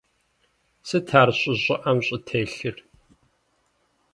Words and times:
Сыт 0.87 1.07
ар 1.19 1.29
щӀы 1.39 1.53
щӀыӀэм 1.63 1.97
щӀытелъыр? 2.05 2.77